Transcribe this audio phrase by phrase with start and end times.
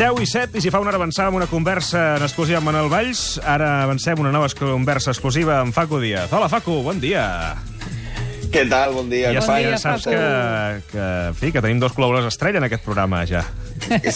[0.00, 2.86] 10 i 7, i si fa una hora avançàvem una conversa en exclusiva amb Manuel
[2.88, 6.32] Valls, ara avancem una nova conversa exclusiva amb Facu Díaz.
[6.32, 7.26] Hola, Facu, bon dia.
[8.48, 8.94] Què tal?
[8.96, 9.34] Bon dia.
[9.36, 9.58] Ja, sa, va?
[9.60, 10.22] ja saps que,
[10.88, 13.44] que, en fi, que tenim dos col·laboradors estrella en aquest programa, ja.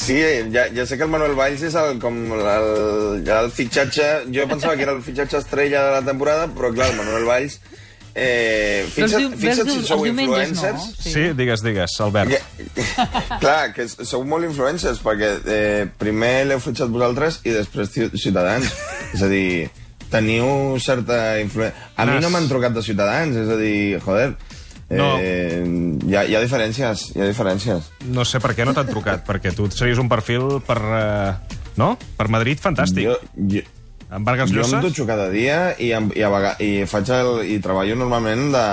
[0.07, 0.17] Sí,
[0.57, 4.09] ja, ja sé que el Manuel Valls és el, com el, el fitxatge...
[4.33, 7.61] Jo pensava que era el fitxatge estrella de la temporada, però clar, el Manuel Valls...
[8.15, 10.75] Eh, Però els fixa't, diu- fixa't els si sou influencers.
[10.87, 10.93] no?
[11.03, 12.31] Sí, sí digues, digues, Albert.
[12.31, 12.85] Que,
[13.43, 18.71] clar, que sou molt influencers, perquè eh, primer l'heu fitxat vosaltres i després Ci- Ciutadans.
[19.15, 19.69] és a dir,
[20.15, 21.75] teniu certa influència...
[21.97, 22.23] A mi Nas.
[22.23, 24.35] no m'han trucat de Ciutadans, és a dir, joder...
[24.95, 25.15] No.
[25.19, 25.65] Eh,
[26.07, 27.87] hi, ha, hi ha diferències, hi ha diferències.
[28.15, 30.77] No sé per què no t'han trucat, perquè tu series un perfil per...
[30.79, 31.95] Eh, no?
[32.19, 33.09] Per Madrid, fantàstic.
[33.09, 33.17] Jo,
[33.57, 33.63] jo,
[34.11, 34.81] Amb Vargas Jo em Llosa?
[34.81, 38.65] dutxo cada dia i, em, i, a vega, i, faig el, i treballo normalment de,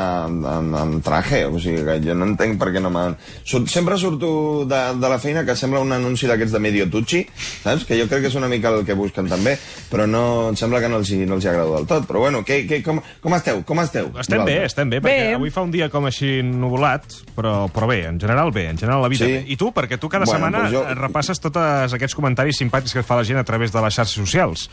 [0.43, 3.15] de, en traje, o sigui que jo no entenc per què no m'han...
[3.47, 7.23] Surt, sempre surto de, de la feina que sembla un anunci d'aquests de Medio Tucci,
[7.63, 7.87] saps?
[7.89, 9.55] Que jo crec que és una mica el que busquen també,
[9.89, 12.05] però no, em sembla que no els, hi- no els agrada del tot.
[12.11, 13.63] Però bueno, que, que, com, com esteu?
[13.65, 14.11] Com esteu?
[14.21, 15.33] Estem bé, estem bé, perquè Bé.
[15.39, 19.01] avui fa un dia com així nuvolat, però, però bé, en general bé, en general
[19.01, 19.31] la vida Sí.
[19.39, 19.43] bé.
[19.47, 20.95] I tu, perquè tu cada Bueno, setmana doncs jo- jo...
[21.01, 24.15] repasses tots aquests comentaris simpàtics que et fa la gent a través de les xarxes
[24.21, 24.69] socials.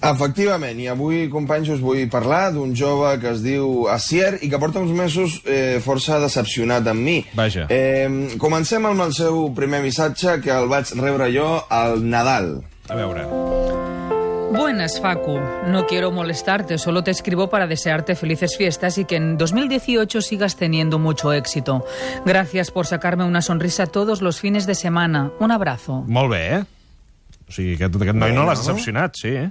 [0.00, 4.58] Efectivament, i avui, companys, us vull parlar d'un jove que es diu Asier i que
[4.62, 7.18] porta uns mesos eh, força decepcionat amb mi.
[7.36, 7.66] Vaja.
[7.68, 12.56] Eh, comencem amb el seu primer missatge que el vaig rebre jo al Nadal.
[12.88, 13.28] A veure...
[14.50, 15.38] Buenas, Facu.
[15.68, 20.56] No quiero molestarte, solo te escribo para desearte felices fiestas y que en 2018 sigas
[20.56, 21.84] teniendo mucho éxito.
[22.26, 25.30] Gracias por sacarme una sonrisa todos los fines de semana.
[25.38, 26.02] Un abrazo.
[26.08, 26.64] Molt bé, eh?
[27.46, 28.66] O sigui, aquest, aquest noi no Bé, l'has no?
[28.66, 29.50] decepcionat, sí, eh?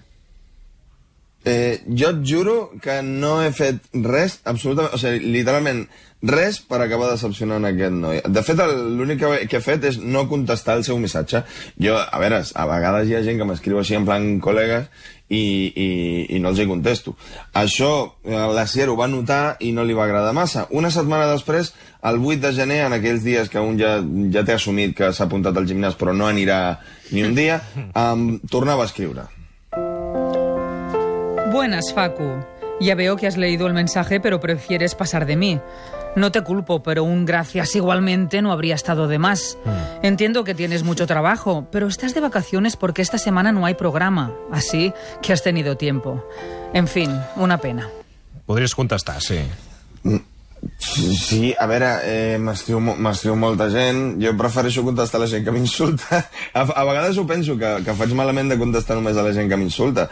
[1.46, 5.86] Eh, jo et juro que no he fet res, absolutament, o sigui, literalment
[6.22, 8.20] res per acabar decepcionant aquest noi.
[8.28, 11.46] De fet, l'únic que, que he fet és no contestar el seu missatge.
[11.80, 14.90] Jo, a veure, a vegades hi ha gent que m'escriu així en plan col·legues
[15.30, 15.88] i, i,
[16.36, 17.16] i no els hi contesto.
[17.56, 17.92] Això
[18.28, 20.68] eh, la Sier ho va notar i no li va agradar massa.
[20.76, 21.72] Una setmana després,
[22.04, 23.96] el 8 de gener, en aquells dies que un ja,
[24.34, 26.80] ja té assumit que s'ha apuntat al gimnàs però no anirà
[27.14, 27.62] ni un dia,
[27.96, 29.30] um, tornava a escriure.
[31.52, 32.46] Buenas, Facu.
[32.80, 35.60] Ya veo que has leído el mensaje, pero prefieres pasar de mí.
[36.16, 39.58] No te culpo, pero un gracias igualmente no habría estado de más.
[40.02, 44.34] Entiendo que tienes mucho trabajo, pero estás de vacaciones porque esta semana no hay programa,
[44.52, 46.24] así que has tenido tiempo.
[46.74, 47.90] En fin, una pena.
[48.46, 49.40] Podries contestar, sí.
[50.78, 55.54] Sí, sí, a veure, eh, m'escriu molta gent, jo prefereixo contestar a la gent que
[55.56, 56.20] m'insulta.
[56.54, 59.48] A, a vegades ho penso, que, que faig malament de contestar només a la gent
[59.48, 60.10] que m'insulta.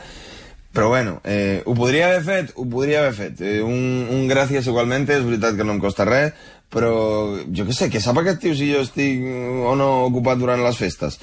[0.76, 3.42] Però bueno, eh, ho podria haver fet, ho podria haver fet.
[3.42, 6.36] Eh, un, un gràcies igualment, és veritat que no em costa res,
[6.74, 6.92] però
[7.48, 10.78] jo què sé, que sap aquest tio si jo estic o no ocupat durant les
[10.78, 11.20] festes.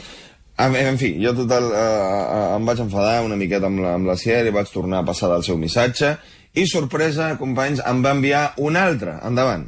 [0.56, 4.06] En, en fi, jo total eh, eh, em vaig enfadar una miqueta amb la, amb
[4.10, 6.15] la Sier i vaig tornar a passar del seu missatge
[6.54, 9.19] i, sorpresa, companys, em va enviar un altre.
[9.27, 9.66] Endavant.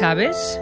[0.00, 0.56] ¿Sabes?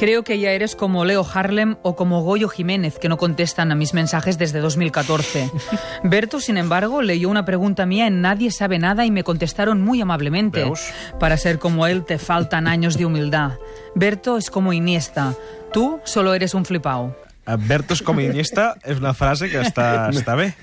[0.00, 3.74] Creo que ya eres como Leo Harlem o como Goyo Jiménez, que no contestan a
[3.74, 5.50] mis mensajes desde 2014.
[6.04, 10.00] Berto, sin embargo, leyó una pregunta mía en Nadie sabe nada y me contestaron muy
[10.00, 10.64] amablemente.
[10.64, 10.80] Veus?
[11.18, 13.58] Para ser como él te faltan años de humildad.
[13.94, 15.34] Berto es como Iniesta.
[15.70, 17.14] Tú solo eres un flipao.
[17.58, 20.54] Bertos com Iniesta és una frase que està, està bé.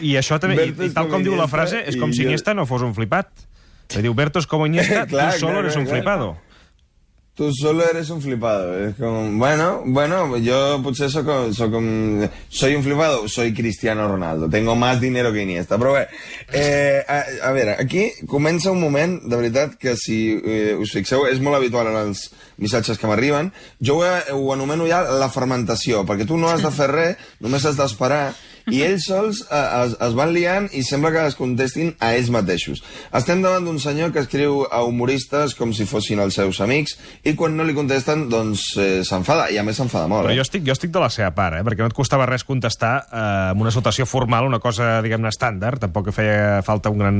[0.00, 2.30] I això també, i, i tal com com diu la frase, és com si jo-
[2.30, 3.28] Iniesta no fos un flipat.
[3.92, 6.51] Se diu Bertos com Iniesta, Clar, tu solo clar, eres clar, un clar.
[7.34, 8.78] Tu solo eres un flipado.
[8.78, 14.50] Es como, bueno, bueno, yo potser soy, soy, com- soy un flipado, soy Cristiano Ronaldo.
[14.50, 15.78] Tengo más dinero que Iniesta.
[15.78, 16.08] Però bé,
[16.52, 21.24] eh, a, a veure, aquí comença un moment, de veritat, que si eh, us fixeu,
[21.24, 22.26] és molt habitual en els
[22.60, 23.48] missatges que m'arriben.
[23.80, 27.64] Jo ho, ho anomeno ja la fermentació, perquè tu no has de fer res, només
[27.64, 28.34] has d'esperar,
[28.70, 32.30] i ells sols eh, es, es van liant i sembla que es contestin a ells
[32.34, 32.82] mateixos.
[33.16, 37.34] Estem davant d'un senyor que escriu a humoristes com si fossin els seus amics i
[37.38, 40.26] quan no li contesten, doncs eh, s'enfada, i a més s'enfada molt.
[40.28, 40.38] Però Eh?
[40.38, 41.64] jo estic, jo estic de la seva part, eh?
[41.66, 45.80] perquè no et costava res contestar eh, amb una salutació formal, una cosa, diguem-ne, estàndard.
[45.82, 47.18] Tampoc que feia falta un gran,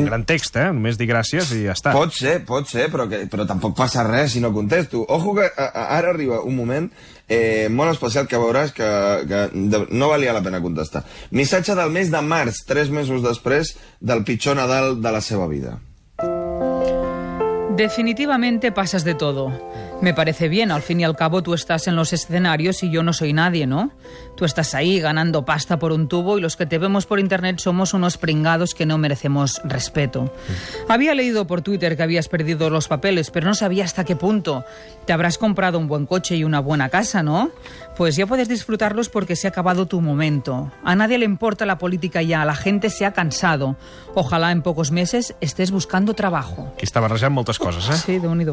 [0.00, 0.68] un gran text, eh?
[0.74, 1.92] Només dir gràcies i ja està.
[1.94, 5.04] Pot ser, pot ser, però, que, però tampoc passa res si no contesto.
[5.08, 6.90] Ojo que a, a, ara arriba un moment
[7.30, 8.88] eh, molt especial que veuràs que,
[9.30, 11.04] que de, no valia la pena contestar.
[11.30, 15.78] Missatge del mes de març, tres mesos després del pitjor Nadal de la seva vida.
[17.78, 19.48] Definitivamente pasas de todo.
[20.02, 23.02] Me parece bien, al fin y al cabo tú estás en los escenarios y yo
[23.02, 23.90] no soy nadie, ¿no?
[24.34, 27.58] Tú estás ahí ganando pasta por un tubo y los que te vemos por internet
[27.58, 30.32] somos unos pringados que no merecemos respeto.
[30.88, 34.64] Había leído por Twitter que habías perdido los papeles, pero no sabía hasta qué punto.
[35.04, 37.50] Te habrás comprado un buen coche y una buena casa, ¿no?
[37.98, 40.72] Pues ya puedes disfrutarlos porque se ha acabado tu momento.
[40.82, 43.76] A nadie le importa la política ya, la gente se ha cansado.
[44.14, 46.72] Ojalá en pocos meses estés buscando trabajo.
[46.72, 48.00] Aquí està barrejant moltes coses, eh?
[48.00, 48.48] Sí, déu nhi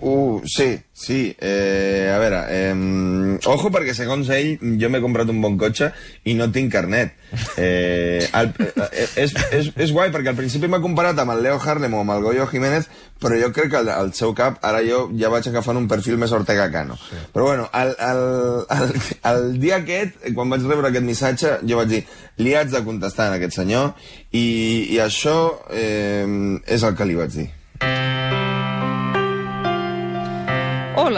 [0.00, 1.34] Uh, sí, sí.
[1.40, 5.92] Eh, a veure, eh, ojo perquè segons ell jo m'he comprat un bon cotxe
[6.28, 7.14] i no tinc carnet.
[7.56, 11.56] Eh, el, eh, és, és, és guai perquè al principi m'ha comparat amb el Leo
[11.62, 12.90] Harlem o amb el Goyo Jiménez,
[13.22, 16.18] però jo crec que al, al seu cap ara jo ja vaig agafant un perfil
[16.20, 16.98] més Ortega Cano.
[17.00, 17.24] Sí.
[17.32, 18.22] Però bueno, el, el,
[18.76, 18.94] el,
[19.32, 22.04] el dia aquest, quan vaig rebre aquest missatge, jo vaig dir,
[22.42, 23.94] li haig de contestar a aquest senyor
[24.32, 24.46] i,
[24.90, 25.38] i això
[25.70, 26.26] eh,
[26.66, 27.52] és el que li vaig dir.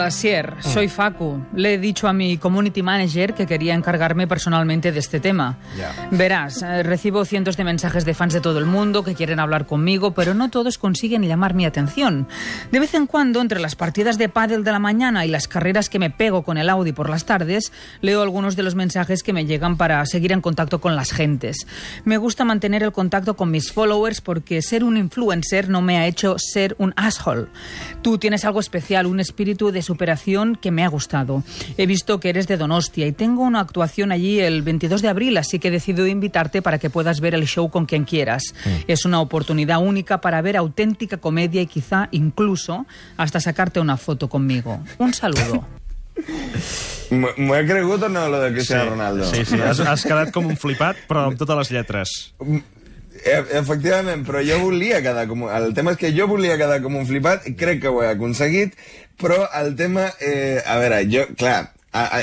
[0.07, 1.43] Hola, Sier, soy Facu.
[1.53, 5.57] Le he dicho a mi community manager que quería encargarme personalmente de este tema.
[5.77, 6.07] Ya.
[6.11, 9.65] Verás, eh, recibo cientos de mensajes de fans de todo el mundo que quieren hablar
[9.65, 12.25] conmigo, pero no todos consiguen llamar mi atención.
[12.71, 15.89] De vez en cuando, entre las partidas de pádel de la mañana y las carreras
[15.89, 19.33] que me pego con el Audi por las tardes, leo algunos de los mensajes que
[19.33, 21.67] me llegan para seguir en contacto con las gentes.
[22.05, 26.07] Me gusta mantener el contacto con mis followers porque ser un influencer no me ha
[26.07, 27.47] hecho ser un asshole.
[28.01, 31.43] Tú tienes algo especial, un espíritu de superación que me ha gustado.
[31.75, 35.37] He visto que eres de Donostia y tengo una actuación allí el 22 de abril,
[35.37, 38.53] así que he decidido invitarte para que puedas ver el show con quien quieras.
[38.87, 42.85] Es una oportunidad única para ver auténtica comedia y quizá incluso
[43.17, 44.79] hasta sacarte una foto conmigo.
[44.99, 45.65] Un saludo.
[47.09, 49.25] M'ho he cregut o no, lo de Cristiano Ronaldo?
[49.31, 52.15] Sí, sí, has, has quedat com un flipat, però amb totes les lletres.
[53.23, 55.47] E- Efectivament, però jo volia quedar com...
[55.49, 58.77] El tema és que jo volia quedar com un flipat, crec que ho he aconseguit,
[59.21, 60.09] però el tema...
[60.19, 61.71] Eh, a veure, jo, clar,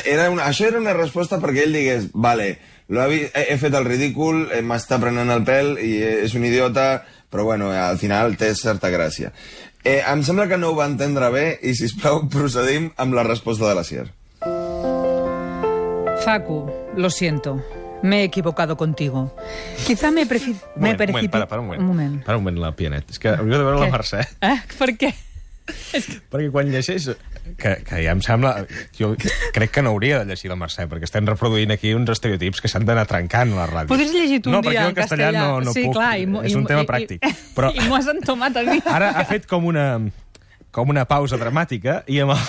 [0.05, 2.55] era una, això era una resposta perquè ell digués, vale,
[2.89, 7.05] he, he fet el ridícul, eh, m'està prenent el pèl i eh, és un idiota,
[7.31, 9.33] però bueno, al final té certa gràcia.
[9.85, 13.27] Eh, em sembla que no ho va entendre bé i, si plau procedim amb la
[13.27, 14.11] resposta de la Sier.
[16.25, 16.65] Facu,
[16.97, 17.59] lo siento.
[18.05, 19.33] Me he equivocado contigo.
[19.87, 21.81] Quizá me, preci- Un me moment, un moment, para, para un moment.
[21.83, 22.19] Un moment.
[22.25, 23.09] Para un moment, la Pianet.
[23.11, 23.89] És que hauria de veure la?
[23.95, 24.21] Mercè.
[24.45, 24.59] Eh?
[24.79, 25.15] Per què?
[26.29, 27.07] Perquè quan llegeix...
[27.61, 28.51] Que, que ja em sembla...
[28.97, 29.15] Jo
[29.57, 32.69] crec que no hauria de llegir la Mercè, perquè estem reproduint aquí uns estereotips que
[32.73, 33.89] s'han d'anar trencant a la ràdio.
[33.95, 35.47] Podries llegir tu un no, dia perquè jo en el castellà, castellà.
[35.49, 35.97] no, no sí, puc.
[35.97, 37.25] clar, i, és i- un tema i- pràctic.
[37.25, 38.79] I, Però I m'ho has entomat a mi.
[38.93, 39.87] ara ha fet com una,
[40.73, 42.45] com una pausa dramàtica i amb el...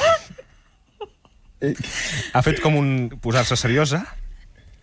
[2.36, 2.92] ha fet com un
[3.24, 4.04] posar-se seriosa,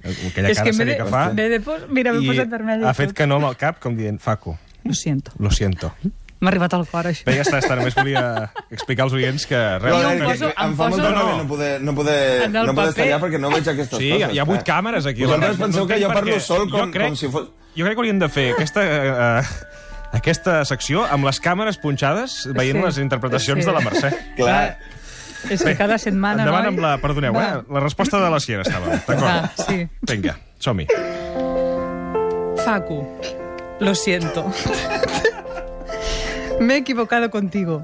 [0.02, 2.84] aquella És cara que sèria de- que fa, m'he de pos- mira, m'he posat vermell
[2.84, 5.32] ha fet que no amb el cap, com dient, Facu, Lo siento.
[5.38, 5.93] lo siento.
[6.43, 7.22] M'ha arribat al cor, això.
[7.25, 10.22] Bé, ja està, està, només volia explicar als oients que Jo realment...
[10.22, 13.04] em poso- em em fa molta poso- ràbia no poder, no poder, no poder estar
[13.06, 14.34] allà perquè no veig aquestes Sí, coses.
[14.34, 15.22] hi ha vuit càmeres aquí.
[15.22, 17.46] Vosaltres No penseu que entenc jo parlo sol com, crec, com si fos...
[17.76, 22.76] Jo crec que hauríem de fer aquesta, uh, aquesta secció amb les càmeres punxades veient
[22.81, 22.84] Sí.
[22.87, 23.70] les interpretacions Sí.
[23.70, 24.10] de la Mercè.
[24.37, 24.78] Clar,
[25.50, 26.72] És que cada setmana, Endavant noi...
[26.74, 26.92] amb la...
[27.02, 27.44] Perdoneu, Va.
[27.44, 27.62] eh?
[27.72, 29.00] La resposta de la Sierra estava.
[29.06, 29.66] D'acord?
[29.66, 29.88] Sí.
[30.10, 30.86] Vinga, som-hi.
[32.64, 33.04] Facu,
[33.80, 34.46] lo siento.
[36.60, 37.82] Me he equivocado contigo.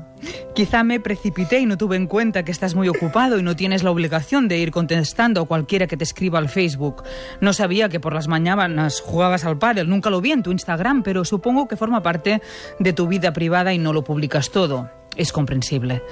[0.55, 3.83] Quizá me precipité y no tuve en cuenta que estás muy ocupado y no tienes
[3.83, 7.03] la obligación de ir contestando a cualquiera que te escriba al Facebook.
[7.41, 11.03] No sabía que por las mañanas jugabas al pádel, nunca lo vi en tu Instagram,
[11.03, 12.43] pero supongo que forma parte
[12.79, 14.91] de tu vida privada y no lo publicas todo.
[15.19, 16.03] Es comprensible.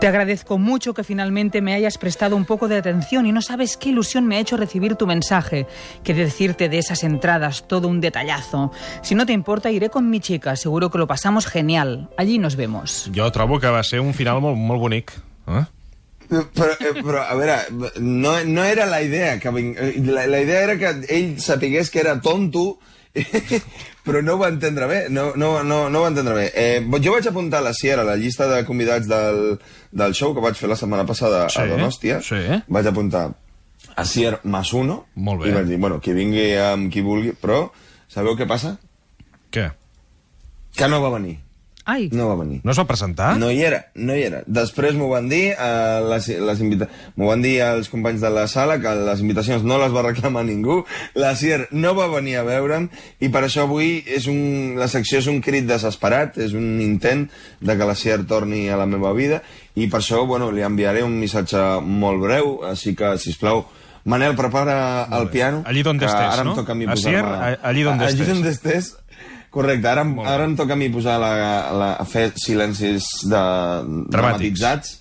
[0.00, 3.76] Te agradezco mucho que finalmente me hayas prestado un poco de atención y no sabes
[3.76, 5.66] qué ilusión me ha hecho recibir tu mensaje,
[6.02, 8.72] que decirte de esas entradas todo un detallazo.
[9.02, 12.08] Si no te importa, iré con mi chica, seguro que lo pasamos genial.
[12.16, 13.10] Allí nos vemos.
[13.14, 15.12] Jo trobo que va ser un final molt, molt bonic.
[15.46, 15.64] Eh?
[16.56, 17.58] però, eh, però a veure,
[18.00, 19.38] no, no era la idea.
[19.38, 19.76] Que ving...
[19.76, 22.78] eh, la, la idea era que ell sapigués que era tonto,
[24.04, 24.98] però no ho va entendre bé.
[25.08, 26.46] No, no, no, no ho va entendre bé.
[26.54, 29.58] Eh, jo vaig apuntar la Sierra a la llista de convidats del,
[29.92, 32.20] del show que vaig fer la setmana passada Sí, a Donòstia.
[32.22, 32.42] sí.
[32.68, 33.28] Vaig apuntar
[33.94, 35.06] a Sier más uno.
[35.14, 35.50] Molt bé.
[35.50, 37.68] I vaig dir, bueno, qui vingui amb qui vulgui, però
[38.08, 38.76] sabeu què passa?
[39.54, 39.70] Què?
[40.74, 41.38] Que no va venir.
[41.86, 42.60] Ai, No va venir.
[42.64, 43.34] No es va presentar?
[43.36, 44.38] No hi era, no hi era.
[44.46, 46.88] Després m'ho van dir, eh, les, les invita...
[47.16, 50.46] m'ho van dir als companys de la sala, que les invitacions no les va reclamar
[50.48, 50.78] ningú,
[51.14, 52.88] la Sier no va venir a veure'm,
[53.20, 57.26] i per això avui és un, la secció és un crit desesperat, és un intent
[57.60, 59.42] de que la Sier torni a la meva vida,
[59.76, 63.66] i per això, bueno, li enviaré un missatge molt breu, així que, si plau,
[64.04, 65.62] Manel, prepara el piano.
[65.64, 66.50] Allí d'on estés, ara no?
[66.52, 68.28] em toca a mi A posar-me- a- allí d'on Allí estés.
[68.28, 68.90] d'on estés.
[69.54, 71.28] Correcte, ara, ara em toca a mi posar la,
[71.78, 73.42] la, a fer silencis de,
[74.10, 74.96] dramatitzats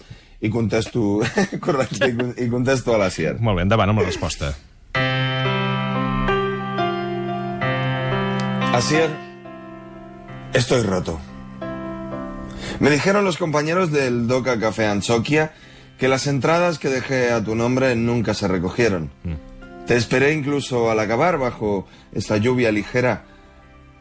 [0.46, 1.24] i contesto...
[1.66, 3.40] Correcte, i, con- i contesto a la Sier.
[3.42, 4.52] Molt bé, endavant amb la resposta.
[8.74, 9.10] Asier,
[10.54, 11.20] estoy roto.
[12.80, 15.54] Me dijeron los compañeros del Doca Café Anchoquia
[15.98, 19.12] que las entradas que dejé a tu nombre nunca se recogieron.
[19.86, 23.24] Te esperé incluso al acabar bajo esta lluvia ligera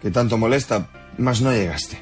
[0.02, 1.98] que tanto molesta, mas no llegaste.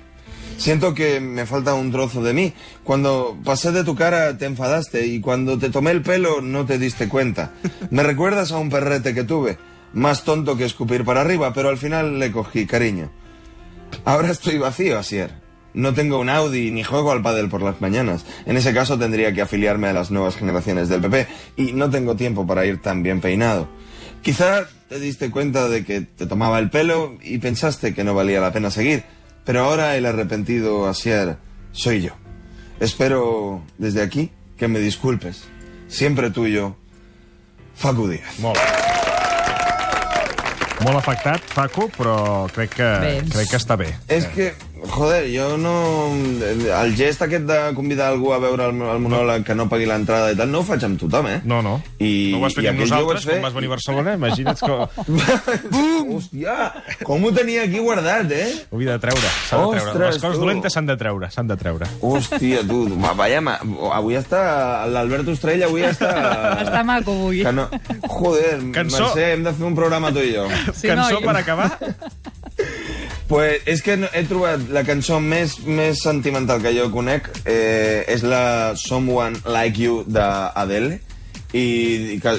[0.57, 2.53] Siento que me falta un trozo de mí.
[2.85, 6.79] Cuando pasé de tu cara te enfadaste y cuando te tomé el pelo no te
[6.79, 7.53] diste cuenta.
[7.91, 9.59] Me recuerdas a un perrete que tuve,
[9.95, 13.11] más tonto que escupir para arriba, pero al final le cogí cariño.
[14.05, 15.31] Ahora estoy vacío, Asier.
[15.75, 18.25] No tengo un Audi ni juego al pádel por las mañanas.
[18.47, 22.17] En ese caso tendría que afiliarme a las nuevas generaciones del PP y no tengo
[22.17, 23.69] tiempo para ir tan bien peinado.
[24.23, 28.41] Quizá te diste cuenta de que te tomaba el pelo y pensaste que no valía
[28.41, 29.05] la pena seguir,
[29.45, 31.37] pero ahora el arrepentido Asier
[31.73, 32.13] soy yo.
[32.81, 35.45] Espero desde aquí que me disculpes.
[35.89, 36.77] Siempre tuyo,
[37.75, 38.39] Facu Díaz.
[40.81, 43.11] Molt afectat, Facu, però crec que, Bé.
[43.29, 43.91] crec que està bé.
[44.09, 44.55] És que,
[44.89, 45.75] joder, jo no...
[46.81, 50.33] El gest aquest de convidar algú a veure el, el monòleg que no pagui l'entrada
[50.33, 51.41] i tal, no ho faig amb tothom, eh?
[51.45, 51.77] No, no.
[51.99, 54.15] I- no ho vas fer amb nosaltres, fer- quan vas venir a Barcelona.
[54.21, 54.79] Imagina't que...
[56.11, 56.55] Hòstia,
[57.07, 58.49] com ho tenia aquí guardat, eh?
[58.71, 59.31] Ho havia de treure.
[59.49, 59.91] S'ha de treure.
[59.91, 60.45] Ostres, Les coses tu.
[60.45, 61.87] dolentes s'han de treure, s'han de treure.
[62.03, 63.59] Hòstia, tu, va, vaya, ma...
[63.95, 64.41] avui està...
[64.91, 66.11] L'Albert Ostrell avui està...
[66.65, 67.43] Està maco avui.
[67.47, 67.69] Que no...
[68.09, 69.07] Joder, Cançó.
[69.11, 70.47] Mercè, hem de fer un programa tu i jo.
[70.75, 71.71] Sí, Cançó no, per acabar?
[73.31, 78.25] Pues és que he trobat la cançó més, més sentimental que jo conec eh, és
[78.27, 80.97] la Someone Like You d'Adele
[81.55, 82.33] i, i que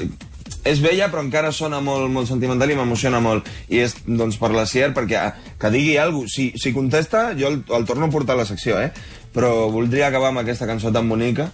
[0.67, 4.51] és vella però encara sona molt, molt sentimental i m'emociona molt i és doncs per
[4.51, 8.09] la Sier perquè ah, que digui alguna cosa, si, si contesta jo el, el torno
[8.09, 8.89] a portar a la secció eh?
[9.31, 11.47] però voldria acabar amb aquesta cançó tan bonica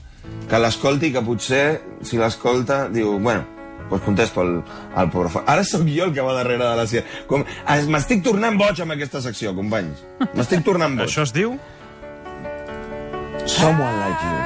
[0.49, 1.63] que l'escolti que potser
[2.01, 3.45] si l'escolta diu, bueno,
[3.89, 4.63] pues contesto al,
[4.95, 5.43] al pobre fa...
[5.47, 7.03] Ara sóc jo el que va darrere de la Sier.
[7.27, 7.43] Com...
[7.75, 10.03] es- M'estic tornant boig amb aquesta secció, companys.
[10.35, 11.07] M'estic tornant boig.
[11.09, 11.57] Això es diu...
[13.47, 14.37] Someone like you.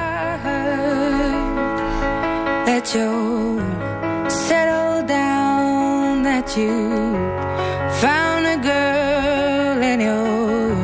[2.66, 3.58] that you
[4.30, 6.70] settle down, that you
[7.98, 10.76] found a girl and you're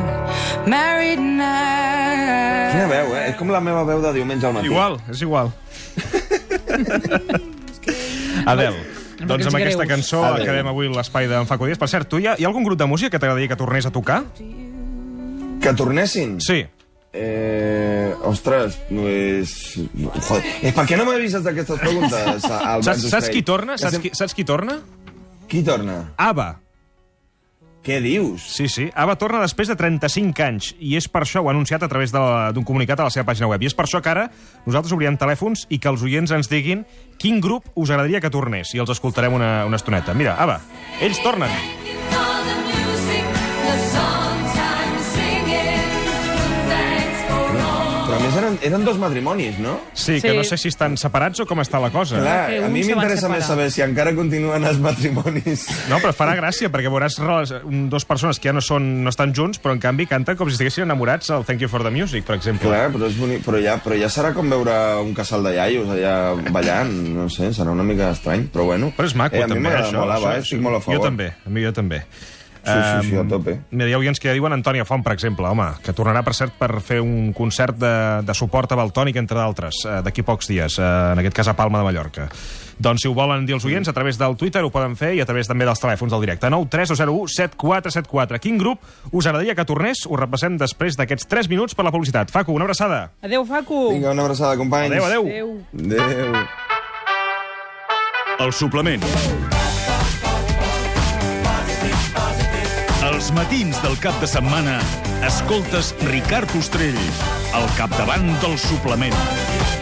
[0.67, 2.73] married now.
[2.75, 3.29] Quina veu, eh?
[3.31, 4.67] És com la meva veu de diumenge al matí.
[4.67, 5.53] Igual, és igual.
[8.53, 8.75] Adel,
[9.27, 10.43] doncs amb aquesta cançó Adel.
[10.47, 11.79] acabem avui l'espai d'en Facu Díaz.
[11.79, 13.87] Per cert, tu hi ha, hi ha algun grup de música que t'agradaria que tornés
[13.87, 14.23] a tocar?
[15.63, 16.39] Que tornessin?
[16.41, 16.65] Sí.
[17.13, 19.53] Eh, ostres, pues...
[20.29, 22.45] Joder, eh, per què no m'avises d'aquestes preguntes?
[22.51, 23.79] Albert Saps, saps qui torna?
[23.81, 24.79] Saps sem- qui, saps qui torna?
[25.49, 26.03] Qui torna?
[26.17, 26.49] ABBA.
[27.87, 28.43] Què dius?
[28.57, 28.89] Sí, sí.
[28.93, 32.13] ABBA torna després de 35 anys i és per això, ho ha anunciat a través
[32.13, 34.29] d'un comunicat a la seva pàgina web, i és per això que ara
[34.67, 36.85] nosaltres obrirem telèfons i que els oients ens diguin
[37.19, 40.15] quin grup us agradaria que tornés i els escoltarem una, una estoneta.
[40.15, 40.61] Mira, ABBA,
[41.07, 41.88] ells tornen.
[48.39, 49.81] Eren, eren dos matrimonis, no?
[49.93, 50.37] Sí, que Sí.
[50.37, 52.19] no sé si estan separats o com està la cosa.
[52.21, 55.67] Clar, que a un mi se van m'interessa més saber si encara continuen els matrimonis.
[55.89, 59.11] No, però farà gràcia, perquè veuràs rela- un- dos persones que ja no, són, no
[59.11, 61.91] estan junts, però en canvi canten com si estiguessin enamorats al Thank You for the
[61.91, 62.69] Music, per exemple.
[62.69, 65.89] Clar, però, és bonic, però, ja, però ja serà com veure un casal de iaios
[65.89, 68.93] allà ballant, no sé, serà una mica estrany, però bueno.
[68.97, 69.99] Però és maco, eh, a mi també, m'agrada això.
[70.01, 71.01] molt, això, va, estic molt a favor.
[71.01, 72.03] Jo també, a mi jo també.
[72.63, 73.59] Sí, sí, sí, a tope.
[73.71, 76.35] Mira, hi ha oients que ja diuen Antònia Font, per exemple, home, que tornarà, per
[76.37, 77.95] cert, per fer un concert de,
[78.27, 81.57] de suport a Baltònic, entre d'altres, eh, d'aquí pocs dies, eh, en aquest cas a
[81.59, 82.29] Palma de Mallorca.
[82.79, 85.21] Doncs si ho volen dir els oients, a través del Twitter ho poden fer i
[85.21, 86.47] a través també dels telèfons del directe.
[86.51, 88.39] 9 3 201 7474.
[88.39, 88.79] Quin grup
[89.11, 90.05] us agradaria que tornés?
[90.07, 92.31] Ho repassem després d'aquests 3 minuts per la publicitat.
[92.31, 93.11] Facu, una abraçada.
[93.21, 93.89] Adéu, Facu.
[93.97, 94.95] Vinga, una abraçada, companys.
[94.95, 95.59] Adéu, adéu.
[95.75, 96.05] Adéu.
[96.05, 96.45] Adéu.
[98.39, 99.03] El suplement.
[103.35, 104.77] Matins del cap de setmana
[105.27, 106.99] escoltes Ricard Ostrell
[107.57, 109.78] al capdavant del suplement.